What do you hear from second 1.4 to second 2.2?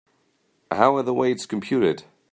computed?